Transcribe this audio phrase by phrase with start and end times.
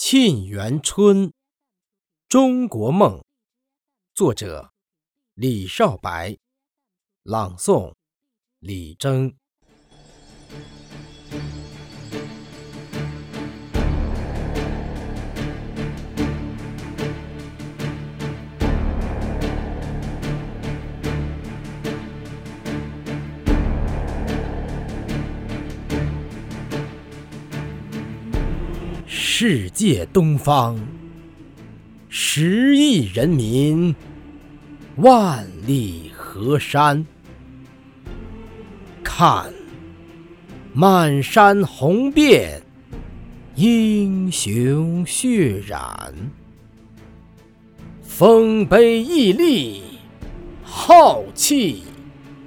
[0.00, 1.26] 沁园春·
[2.28, 3.24] 中国梦，
[4.14, 4.72] 作者
[5.34, 6.38] 李少白，
[7.24, 7.96] 朗诵
[8.60, 9.36] 李征。
[29.40, 30.76] 世界东方，
[32.08, 33.94] 十亿人民，
[34.96, 37.06] 万里河山。
[39.04, 39.54] 看，
[40.72, 42.60] 满山红遍，
[43.54, 46.12] 英雄血染。
[48.02, 49.82] 丰碑屹立，
[50.64, 51.84] 浩气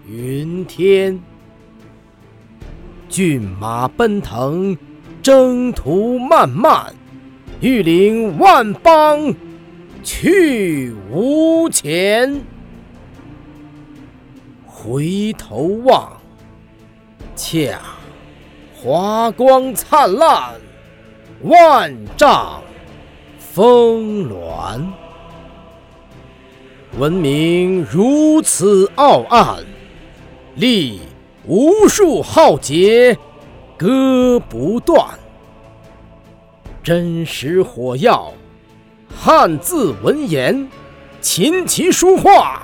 [0.09, 1.17] 云天。
[3.07, 4.77] 骏马奔腾。
[5.21, 6.93] 征途漫漫，
[7.59, 9.33] 欲领万邦
[10.03, 12.41] 去无前。
[14.65, 16.11] 回头望，
[17.35, 17.79] 恰
[18.75, 20.53] 华光灿烂，
[21.43, 22.61] 万丈
[23.37, 24.91] 峰峦。
[26.97, 29.63] 文明如此傲岸，
[30.55, 30.99] 历
[31.45, 33.15] 无数浩劫。
[33.81, 35.09] 割不断，
[36.83, 38.31] 真实火药，
[39.19, 40.69] 汉字文言，
[41.19, 42.61] 琴棋书画，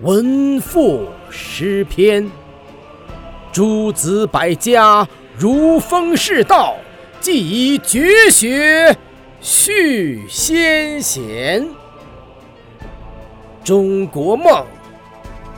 [0.00, 2.28] 文赋诗篇，
[3.52, 5.06] 诸子百家
[5.38, 6.74] 如风世道，
[7.20, 8.96] 既以绝学
[9.40, 11.64] 续先贤。
[13.62, 14.66] 中国梦，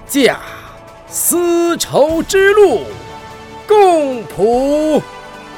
[0.07, 0.39] 驾
[1.07, 2.83] 丝绸之路。
[3.73, 5.03] 共谱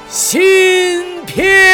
[0.09, 1.73] 新篇。